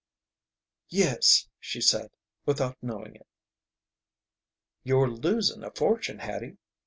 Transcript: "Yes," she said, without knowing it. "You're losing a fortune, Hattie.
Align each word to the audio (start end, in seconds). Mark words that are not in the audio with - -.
"Yes," 0.89 1.47
she 1.59 1.79
said, 1.79 2.09
without 2.47 2.75
knowing 2.81 3.13
it. 3.17 3.27
"You're 4.83 5.11
losing 5.11 5.63
a 5.63 5.69
fortune, 5.69 6.17
Hattie. 6.17 6.57